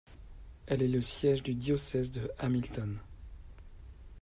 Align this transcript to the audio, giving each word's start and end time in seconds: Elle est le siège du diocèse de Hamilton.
Elle 0.65 0.81
est 0.81 0.87
le 0.87 0.99
siège 0.99 1.43
du 1.43 1.53
diocèse 1.53 2.11
de 2.11 2.31
Hamilton. 2.39 2.97